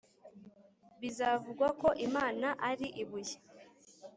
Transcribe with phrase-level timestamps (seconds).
[1.01, 3.35] bizavugwa ko imana ari ibuye.